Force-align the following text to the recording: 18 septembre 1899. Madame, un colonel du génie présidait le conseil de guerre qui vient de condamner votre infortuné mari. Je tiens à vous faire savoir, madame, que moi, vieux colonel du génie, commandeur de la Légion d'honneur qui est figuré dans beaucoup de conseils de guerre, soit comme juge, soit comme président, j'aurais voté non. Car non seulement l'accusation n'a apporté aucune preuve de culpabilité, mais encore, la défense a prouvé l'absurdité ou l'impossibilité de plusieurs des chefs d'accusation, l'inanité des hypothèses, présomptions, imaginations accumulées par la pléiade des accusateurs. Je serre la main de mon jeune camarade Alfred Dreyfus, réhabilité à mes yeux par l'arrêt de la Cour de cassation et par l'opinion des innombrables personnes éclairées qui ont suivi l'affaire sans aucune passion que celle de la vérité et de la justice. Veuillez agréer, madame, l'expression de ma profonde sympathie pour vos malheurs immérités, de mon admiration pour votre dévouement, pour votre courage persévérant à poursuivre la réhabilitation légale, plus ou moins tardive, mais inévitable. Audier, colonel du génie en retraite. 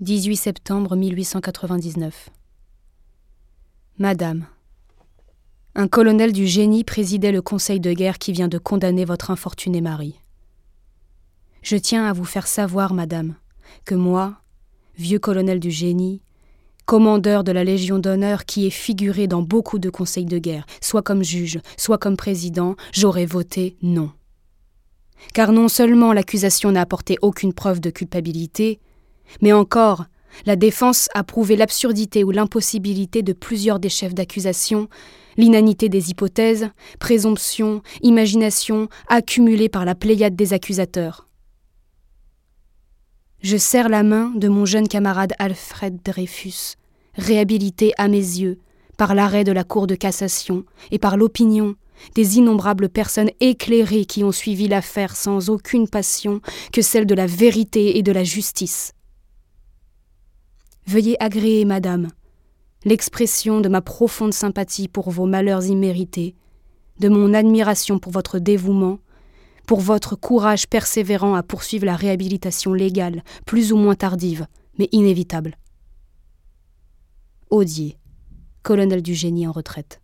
18 0.00 0.36
septembre 0.36 0.96
1899. 0.96 2.30
Madame, 3.98 4.46
un 5.74 5.88
colonel 5.88 6.32
du 6.32 6.46
génie 6.46 6.84
présidait 6.84 7.32
le 7.32 7.42
conseil 7.42 7.80
de 7.80 7.92
guerre 7.92 8.18
qui 8.18 8.32
vient 8.32 8.48
de 8.48 8.56
condamner 8.56 9.04
votre 9.04 9.30
infortuné 9.30 9.82
mari. 9.82 10.18
Je 11.60 11.76
tiens 11.76 12.06
à 12.06 12.14
vous 12.14 12.24
faire 12.24 12.46
savoir, 12.46 12.94
madame, 12.94 13.34
que 13.84 13.94
moi, 13.94 14.40
vieux 14.96 15.18
colonel 15.18 15.60
du 15.60 15.70
génie, 15.70 16.22
commandeur 16.86 17.44
de 17.44 17.52
la 17.52 17.62
Légion 17.62 17.98
d'honneur 17.98 18.46
qui 18.46 18.66
est 18.66 18.70
figuré 18.70 19.26
dans 19.26 19.42
beaucoup 19.42 19.78
de 19.78 19.90
conseils 19.90 20.24
de 20.24 20.38
guerre, 20.38 20.64
soit 20.80 21.02
comme 21.02 21.22
juge, 21.22 21.60
soit 21.76 21.98
comme 21.98 22.16
président, 22.16 22.74
j'aurais 22.92 23.26
voté 23.26 23.76
non. 23.82 24.10
Car 25.34 25.52
non 25.52 25.68
seulement 25.68 26.14
l'accusation 26.14 26.72
n'a 26.72 26.80
apporté 26.80 27.18
aucune 27.20 27.52
preuve 27.52 27.80
de 27.80 27.90
culpabilité, 27.90 28.80
mais 29.40 29.52
encore, 29.52 30.04
la 30.46 30.56
défense 30.56 31.08
a 31.14 31.24
prouvé 31.24 31.56
l'absurdité 31.56 32.24
ou 32.24 32.30
l'impossibilité 32.30 33.22
de 33.22 33.32
plusieurs 33.32 33.80
des 33.80 33.88
chefs 33.88 34.14
d'accusation, 34.14 34.88
l'inanité 35.36 35.88
des 35.88 36.10
hypothèses, 36.10 36.68
présomptions, 36.98 37.82
imaginations 38.02 38.88
accumulées 39.08 39.68
par 39.68 39.84
la 39.84 39.94
pléiade 39.94 40.36
des 40.36 40.52
accusateurs. 40.52 41.26
Je 43.42 43.56
serre 43.56 43.88
la 43.88 44.02
main 44.02 44.32
de 44.34 44.48
mon 44.48 44.66
jeune 44.66 44.88
camarade 44.88 45.32
Alfred 45.38 45.98
Dreyfus, 46.04 46.74
réhabilité 47.14 47.92
à 47.96 48.08
mes 48.08 48.18
yeux 48.18 48.58
par 48.98 49.14
l'arrêt 49.14 49.44
de 49.44 49.52
la 49.52 49.64
Cour 49.64 49.86
de 49.86 49.94
cassation 49.94 50.64
et 50.90 50.98
par 50.98 51.16
l'opinion 51.16 51.74
des 52.14 52.36
innombrables 52.36 52.90
personnes 52.90 53.30
éclairées 53.40 54.04
qui 54.04 54.24
ont 54.24 54.32
suivi 54.32 54.68
l'affaire 54.68 55.16
sans 55.16 55.48
aucune 55.48 55.88
passion 55.88 56.40
que 56.72 56.82
celle 56.82 57.06
de 57.06 57.14
la 57.14 57.26
vérité 57.26 57.98
et 57.98 58.02
de 58.02 58.12
la 58.12 58.24
justice. 58.24 58.92
Veuillez 60.90 61.22
agréer, 61.22 61.64
madame, 61.64 62.08
l'expression 62.84 63.60
de 63.60 63.68
ma 63.68 63.80
profonde 63.80 64.34
sympathie 64.34 64.88
pour 64.88 65.12
vos 65.12 65.24
malheurs 65.24 65.66
immérités, 65.66 66.34
de 66.98 67.08
mon 67.08 67.32
admiration 67.32 68.00
pour 68.00 68.10
votre 68.10 68.40
dévouement, 68.40 68.98
pour 69.68 69.78
votre 69.78 70.16
courage 70.16 70.66
persévérant 70.66 71.36
à 71.36 71.44
poursuivre 71.44 71.86
la 71.86 71.94
réhabilitation 71.94 72.74
légale, 72.74 73.22
plus 73.46 73.72
ou 73.72 73.76
moins 73.76 73.94
tardive, 73.94 74.48
mais 74.80 74.88
inévitable. 74.90 75.56
Audier, 77.50 77.96
colonel 78.64 79.00
du 79.00 79.14
génie 79.14 79.46
en 79.46 79.52
retraite. 79.52 79.99